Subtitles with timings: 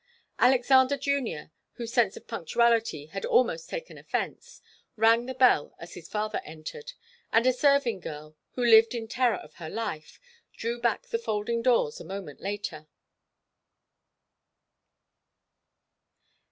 [0.39, 4.59] Alexander Junior, whose sense of punctuality had almost taken offence,
[4.95, 6.93] rang the bell as his father entered,
[7.31, 10.19] and a serving girl, who lived in terror of her life,
[10.53, 12.87] drew back the folding doors a moment later.